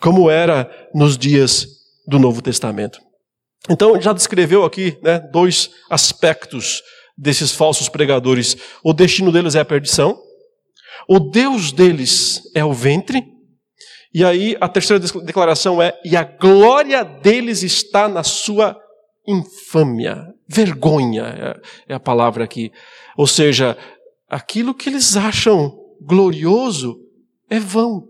[0.00, 1.66] como era nos dias
[2.06, 3.00] do Novo Testamento.
[3.68, 6.82] Então, já descreveu aqui né, dois aspectos
[7.16, 8.56] desses falsos pregadores.
[8.82, 10.18] O destino deles é a perdição,
[11.08, 13.22] o Deus deles é o ventre,
[14.14, 18.76] e aí a terceira declaração é: e a glória deles está na sua
[19.26, 21.24] infâmia, vergonha
[21.86, 22.72] é, é a palavra aqui.
[23.16, 23.76] Ou seja,
[24.28, 26.96] aquilo que eles acham glorioso
[27.50, 28.07] é vão.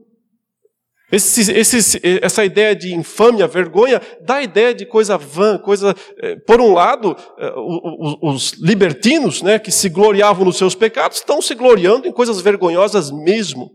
[1.10, 5.94] Esse, esse, essa ideia de infâmia, vergonha, dá a ideia de coisa vã, coisa.
[6.18, 11.16] Eh, por um lado, eh, os, os libertinos, né, que se gloriavam nos seus pecados,
[11.16, 13.70] estão se gloriando em coisas vergonhosas mesmo.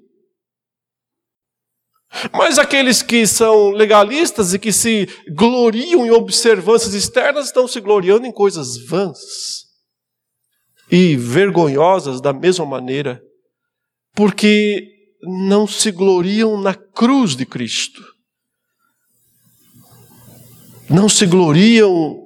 [2.32, 8.28] Mas aqueles que são legalistas e que se gloriam em observâncias externas estão se gloriando
[8.28, 9.63] em coisas vãs
[10.91, 13.19] e vergonhosas da mesma maneira,
[14.13, 14.92] porque
[15.24, 18.04] não se gloriam na cruz de Cristo.
[20.90, 22.20] Não se gloriam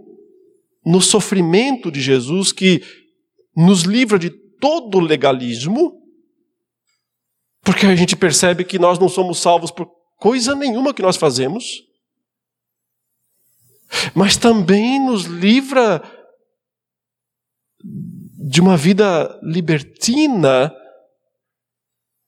[0.86, 2.84] no sofrimento de Jesus que
[3.56, 5.98] nos livra de todo legalismo
[7.68, 11.84] porque a gente percebe que nós não somos salvos por coisa nenhuma que nós fazemos,
[14.16, 16.02] mas também nos livra
[17.84, 20.74] de uma vida libertina,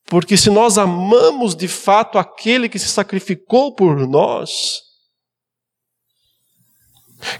[0.09, 4.81] porque se nós amamos de fato aquele que se sacrificou por nós,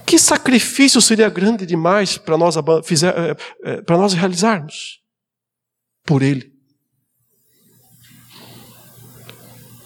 [0.05, 2.61] que sacrifício seria grande demais para nós, eh,
[3.63, 4.99] eh, para nós realizarmos
[6.05, 6.51] por Ele?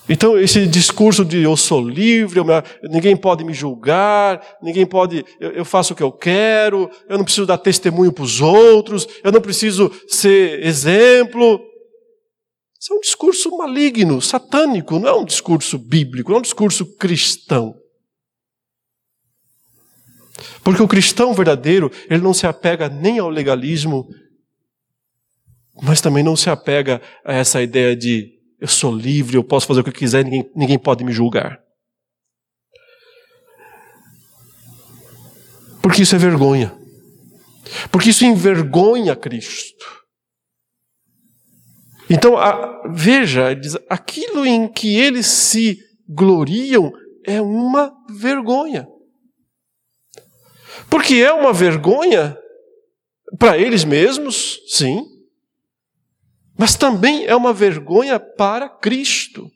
[0.09, 2.51] Então, esse discurso de eu sou livre, eu me,
[2.89, 7.23] ninguém pode me julgar, ninguém pode, eu, eu, faço o que eu quero, eu não
[7.23, 11.72] preciso dar testemunho para os outros, eu não preciso ser exemplo.
[12.83, 17.73] Isso é um discurso maligno, satânico, não é um discurso bíblico, é um discurso cristão.
[20.61, 24.05] Porque o cristão verdadeiro, ele não se apega nem ao legalismo,
[25.81, 29.79] mas também não se apega a essa ideia de eu sou livre, eu posso fazer
[29.79, 31.63] o que eu quiser, ninguém, ninguém pode me julgar.
[35.81, 36.77] Porque isso é vergonha.
[37.89, 40.02] Porque isso envergonha Cristo.
[42.09, 46.91] Então, a, veja, diz, aquilo em que eles se gloriam
[47.25, 48.87] é uma vergonha.
[50.89, 52.37] Porque é uma vergonha
[53.39, 55.03] para eles mesmos, sim,
[56.57, 59.49] mas também é uma vergonha para Cristo,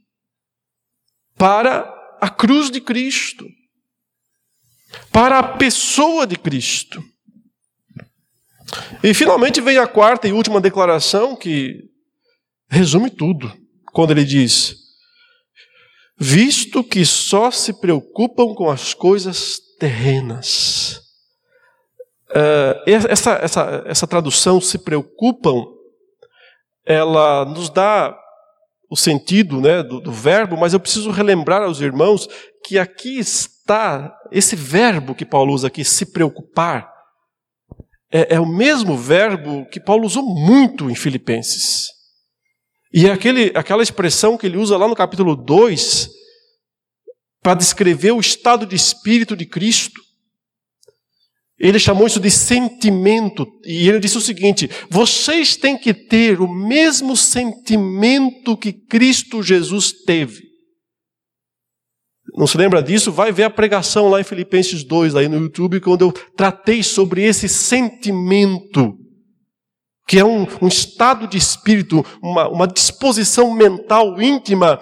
[1.36, 3.46] para a cruz de Cristo,
[5.12, 7.04] para a pessoa de Cristo.
[9.04, 11.87] E finalmente vem a quarta e última declaração que
[12.70, 13.52] resume tudo,
[13.94, 14.76] quando ele diz:
[16.20, 21.02] Visto que só se preocupam com as coisas terrenas.
[22.30, 25.64] Uh, essa, essa, essa tradução, se preocupam,
[26.86, 28.18] ela nos dá
[28.90, 32.28] o sentido né, do, do, verbo, mas eu preciso relembrar aos irmãos
[32.64, 36.90] que aqui está esse verbo que Paulo usa aqui, se preocupar,
[38.12, 41.97] é, é o mesmo verbo que Paulo usou muito em Filipenses.
[42.94, 46.10] E aquele, aquela expressão que ele usa lá no capítulo 2
[47.42, 50.02] para descrever o estado de espírito de Cristo.
[51.60, 56.48] Ele chamou isso de sentimento, e ele disse o seguinte: vocês têm que ter o
[56.48, 60.46] mesmo sentimento que Cristo Jesus teve.
[62.36, 63.12] Não se lembra disso?
[63.12, 67.24] Vai ver a pregação lá em Filipenses 2, aí no YouTube, quando eu tratei sobre
[67.24, 68.96] esse sentimento,
[70.08, 74.82] que é um, um estado de espírito, uma, uma disposição mental íntima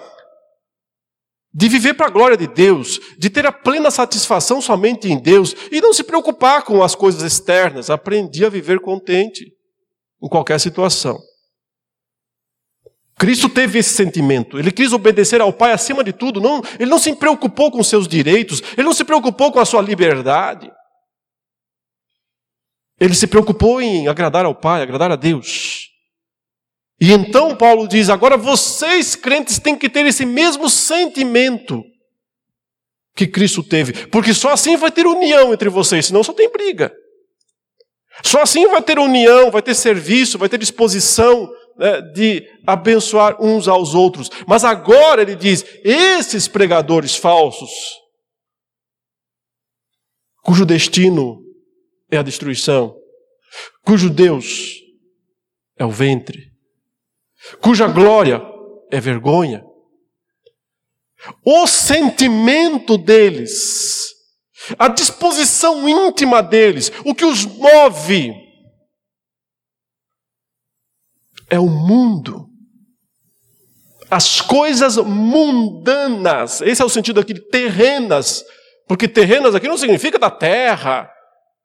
[1.52, 5.56] de viver para a glória de Deus, de ter a plena satisfação somente em Deus
[5.72, 7.90] e não se preocupar com as coisas externas.
[7.90, 9.46] Aprendi a viver contente
[10.22, 11.18] em qualquer situação.
[13.18, 16.98] Cristo teve esse sentimento, ele quis obedecer ao Pai acima de tudo, não, ele não
[16.98, 20.70] se preocupou com seus direitos, ele não se preocupou com a sua liberdade.
[22.98, 25.90] Ele se preocupou em agradar ao Pai, agradar a Deus.
[27.00, 31.82] E então Paulo diz: agora vocês crentes têm que ter esse mesmo sentimento
[33.14, 36.92] que Cristo teve, porque só assim vai ter união entre vocês, senão só tem briga.
[38.22, 43.68] Só assim vai ter união, vai ter serviço, vai ter disposição né, de abençoar uns
[43.68, 44.30] aos outros.
[44.46, 47.70] Mas agora ele diz: esses pregadores falsos,
[50.42, 51.45] cujo destino
[52.10, 52.96] é a destruição,
[53.84, 54.74] cujo Deus
[55.78, 56.52] é o ventre,
[57.60, 58.42] cuja glória
[58.90, 59.64] é vergonha.
[61.44, 64.12] O sentimento deles,
[64.78, 68.32] a disposição íntima deles, o que os move,
[71.48, 72.46] é o mundo.
[74.08, 78.44] As coisas mundanas, esse é o sentido aqui terrenas,
[78.86, 81.10] porque terrenas aqui não significa da terra,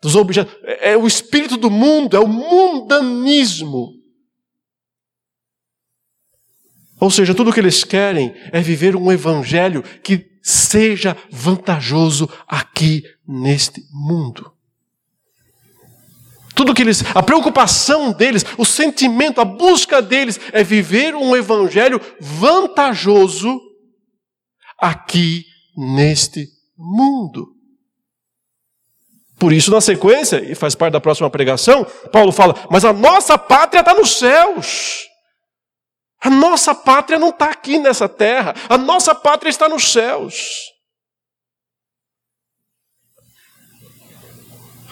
[0.02, 3.94] dos objetos, é, é o espírito do mundo, é o mundanismo.
[7.00, 13.04] Ou seja, tudo o que eles querem é viver um evangelho que seja vantajoso aqui
[13.28, 14.52] neste mundo.
[16.56, 22.00] Tudo que eles, a preocupação deles, o sentimento, a busca deles é viver um evangelho
[22.20, 23.60] vantajoso
[24.78, 25.46] aqui
[25.76, 26.48] neste
[26.78, 27.51] mundo.
[29.42, 33.40] Por isso, na sequência, e faz parte da próxima pregação, Paulo fala: Mas a nossa
[33.40, 35.08] pátria está nos céus.
[36.24, 40.36] A nossa pátria não está aqui nessa terra, a nossa pátria está nos céus.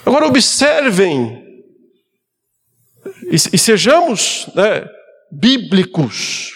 [0.03, 1.45] Agora observem,
[3.31, 4.83] e, e sejamos né,
[5.31, 6.53] bíblicos.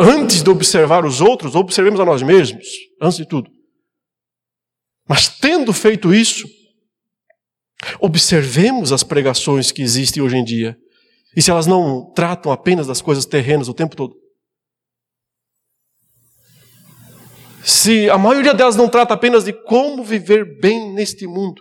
[0.00, 2.66] Antes de observar os outros, observemos a nós mesmos,
[2.98, 3.50] antes de tudo.
[5.12, 6.48] Mas tendo feito isso,
[8.00, 10.74] observemos as pregações que existem hoje em dia
[11.36, 14.16] e se elas não tratam apenas das coisas terrenas o tempo todo?
[17.62, 21.60] Se a maioria delas não trata apenas de como viver bem neste mundo,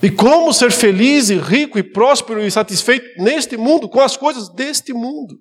[0.00, 4.48] e como ser feliz e rico e próspero e satisfeito neste mundo, com as coisas
[4.54, 5.36] deste mundo.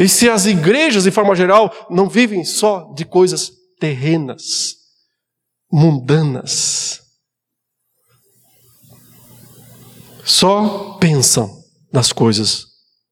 [0.00, 4.76] E se as igrejas, de forma geral, não vivem só de coisas terrenas,
[5.70, 7.02] mundanas.
[10.24, 12.64] Só pensam nas coisas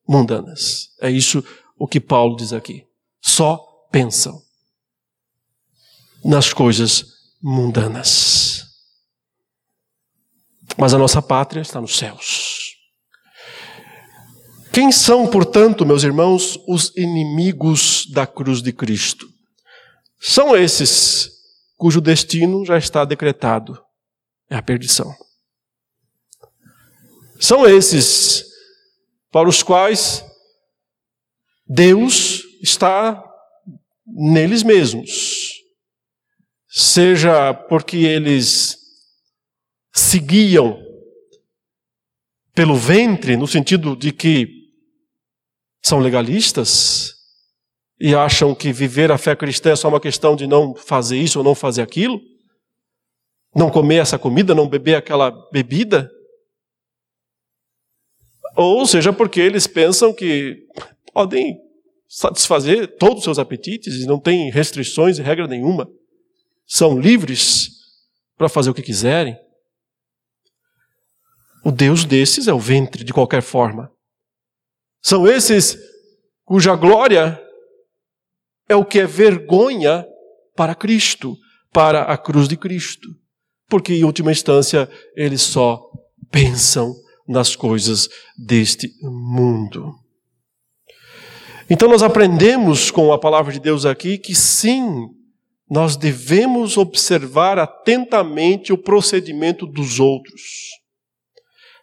[0.08, 0.88] mundanas.
[1.02, 1.44] É isso
[1.78, 2.86] o que Paulo diz aqui.
[3.20, 3.62] Só
[3.92, 4.40] pensam
[6.24, 7.04] nas coisas
[7.42, 8.64] mundanas.
[10.78, 12.57] Mas a nossa pátria está nos céus.
[14.78, 19.28] Quem são, portanto, meus irmãos, os inimigos da cruz de Cristo?
[20.20, 21.32] São esses
[21.76, 23.76] cujo destino já está decretado
[24.48, 25.12] é a perdição.
[27.40, 28.44] São esses
[29.32, 30.24] para os quais
[31.66, 33.20] Deus está
[34.06, 35.54] neles mesmos.
[36.68, 38.78] Seja porque eles
[39.92, 40.80] seguiam
[42.54, 44.57] pelo ventre, no sentido de que
[45.88, 47.14] são legalistas,
[48.00, 51.38] e acham que viver a fé cristã é só uma questão de não fazer isso
[51.38, 52.20] ou não fazer aquilo,
[53.54, 56.10] não comer essa comida, não beber aquela bebida,
[58.54, 60.66] ou seja, porque eles pensam que
[61.12, 61.58] podem
[62.08, 65.88] satisfazer todos os seus apetites e não têm restrições e regra nenhuma,
[66.66, 67.70] são livres
[68.36, 69.36] para fazer o que quiserem.
[71.64, 73.92] O Deus desses é o ventre, de qualquer forma.
[75.02, 75.78] São esses
[76.44, 77.40] cuja glória
[78.68, 80.06] é o que é vergonha
[80.56, 81.36] para Cristo,
[81.72, 83.08] para a cruz de Cristo.
[83.68, 85.82] Porque, em última instância, eles só
[86.30, 86.94] pensam
[87.26, 89.94] nas coisas deste mundo.
[91.70, 95.06] Então nós aprendemos com a palavra de Deus aqui que sim,
[95.70, 100.70] nós devemos observar atentamente o procedimento dos outros.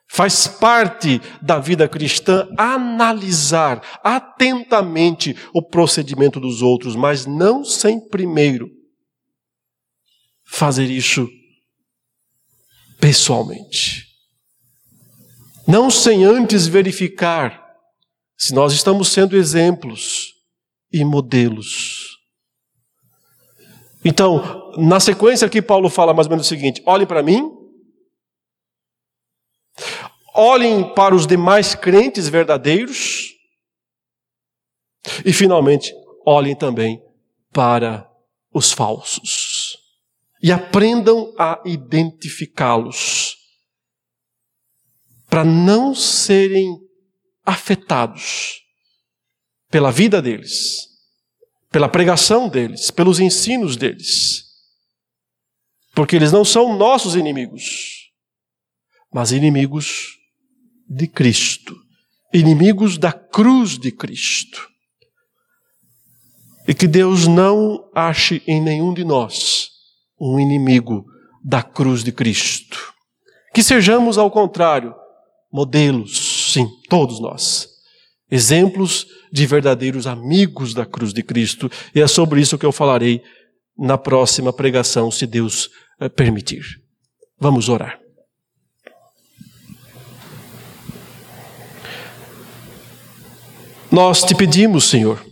[0.08, 8.70] Faz parte da vida cristã analisar atentamente o procedimento dos outros, mas não sem primeiro
[10.46, 11.28] fazer isso
[13.00, 14.06] pessoalmente.
[15.68, 17.66] Não sem antes verificar
[18.38, 20.34] se nós estamos sendo exemplos
[20.94, 22.16] e modelos.
[24.04, 27.52] Então, na sequência aqui, Paulo fala mais ou menos o seguinte: olhem para mim,
[30.36, 33.34] olhem para os demais crentes verdadeiros,
[35.24, 35.94] e finalmente,
[36.26, 37.02] olhem também
[37.54, 38.10] para
[38.52, 39.78] os falsos.
[40.42, 43.38] E aprendam a identificá-los,
[45.30, 46.78] para não serem
[47.46, 48.62] afetados
[49.70, 50.88] pela vida deles,
[51.72, 54.44] pela pregação deles, pelos ensinos deles.
[55.94, 58.12] Porque eles não são nossos inimigos,
[59.14, 60.16] mas inimigos
[60.88, 61.76] de Cristo,
[62.34, 64.68] inimigos da cruz de Cristo.
[66.68, 69.70] E que Deus não ache em nenhum de nós
[70.20, 71.06] um inimigo
[71.44, 72.94] da cruz de Cristo.
[73.54, 74.94] Que sejamos, ao contrário,
[75.52, 77.68] modelos Sim, todos nós.
[78.32, 81.70] Exemplos de verdadeiros amigos da cruz de Cristo.
[81.94, 83.22] E é sobre isso que eu falarei
[83.78, 85.70] na próxima pregação, se Deus
[86.00, 86.64] eh, permitir.
[87.38, 88.05] Vamos orar.
[93.96, 95.26] Nós te pedimos, Senhor,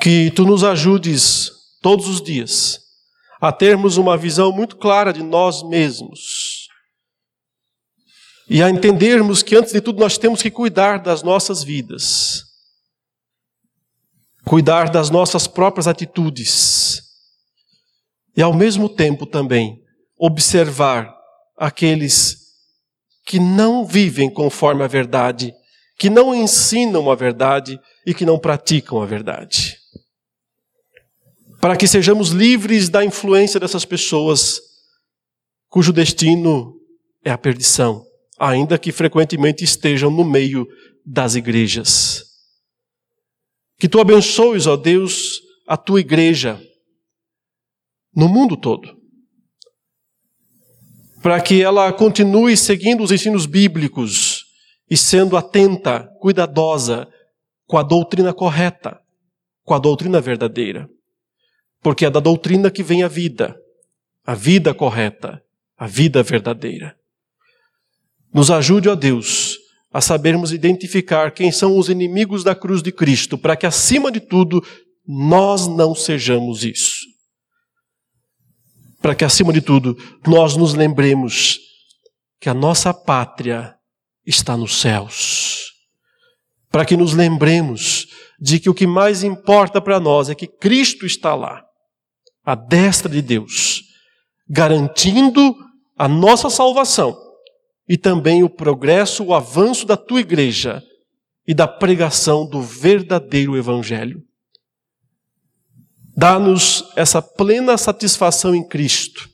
[0.00, 2.80] que tu nos ajudes todos os dias
[3.40, 6.66] a termos uma visão muito clara de nós mesmos
[8.50, 12.42] e a entendermos que, antes de tudo, nós temos que cuidar das nossas vidas,
[14.44, 17.02] cuidar das nossas próprias atitudes,
[18.36, 19.80] e ao mesmo tempo também
[20.18, 21.14] observar
[21.56, 22.36] aqueles
[23.24, 25.54] que não vivem conforme a verdade,
[25.96, 29.78] que não ensinam a verdade e que não praticam a verdade.
[31.60, 34.60] Para que sejamos livres da influência dessas pessoas
[35.68, 36.74] cujo destino
[37.24, 38.04] é a perdição
[38.38, 40.66] ainda que frequentemente estejam no meio
[41.04, 42.24] das igrejas.
[43.78, 46.60] Que tu abençoes, ó Deus, a tua igreja
[48.14, 48.96] no mundo todo,
[51.20, 54.33] para que ela continue seguindo os ensinos bíblicos
[54.88, 57.08] e sendo atenta, cuidadosa
[57.66, 59.00] com a doutrina correta,
[59.64, 60.88] com a doutrina verdadeira.
[61.82, 63.56] Porque é da doutrina que vem a vida,
[64.24, 65.42] a vida correta,
[65.76, 66.96] a vida verdadeira.
[68.32, 69.58] Nos ajude, ó Deus,
[69.92, 74.20] a sabermos identificar quem são os inimigos da cruz de Cristo, para que, acima de
[74.20, 74.64] tudo,
[75.06, 77.06] nós não sejamos isso.
[79.00, 81.60] Para que, acima de tudo, nós nos lembremos
[82.40, 83.74] que a nossa pátria
[84.26, 85.72] está nos céus.
[86.70, 88.08] Para que nos lembremos
[88.40, 91.62] de que o que mais importa para nós é que Cristo está lá,
[92.44, 93.82] à destra de Deus,
[94.48, 95.54] garantindo
[95.96, 97.16] a nossa salvação
[97.88, 100.82] e também o progresso, o avanço da tua igreja
[101.46, 104.22] e da pregação do verdadeiro Evangelho.
[106.16, 109.28] Dá-nos essa plena satisfação em Cristo,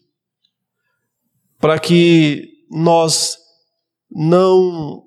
[1.59, 3.37] para que nós
[4.11, 5.05] não.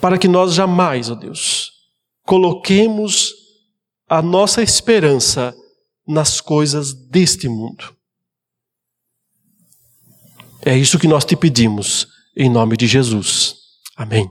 [0.00, 1.70] Para que nós jamais, ó Deus,
[2.22, 3.32] coloquemos
[4.08, 5.54] a nossa esperança
[6.06, 8.00] nas coisas deste mundo
[10.62, 13.56] é isso que nós te pedimos, em nome de Jesus.
[13.96, 14.28] Amém.